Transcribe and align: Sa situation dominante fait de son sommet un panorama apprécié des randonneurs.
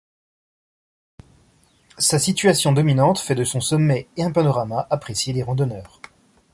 Sa 1.99 2.17
situation 2.17 2.71
dominante 2.71 3.19
fait 3.19 3.35
de 3.35 3.43
son 3.43 3.61
sommet 3.61 4.07
un 4.17 4.31
panorama 4.31 4.87
apprécié 4.89 5.31
des 5.31 5.43
randonneurs. 5.43 6.01